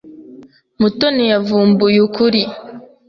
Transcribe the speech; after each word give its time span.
Mutoni 0.79 1.23
yavumbuye 1.31 1.97
ukuri. 2.07 2.41